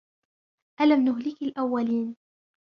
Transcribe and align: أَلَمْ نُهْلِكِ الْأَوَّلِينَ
أَلَمْ 0.81 1.03
نُهْلِكِ 1.05 1.41
الْأَوَّلِينَ 1.43 2.15